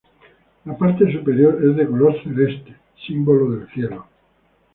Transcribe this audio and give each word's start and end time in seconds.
La 0.65 0.75
parte 0.75 1.11
superior 1.13 1.63
es 1.63 1.75
de 1.75 1.85
color 1.85 2.23
celeste, 2.23 2.75
símbolo 3.05 3.51
del 3.51 3.67
cielo. 3.67 4.07